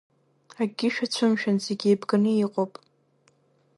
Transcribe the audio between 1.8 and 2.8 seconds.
еибганы иҟоуп.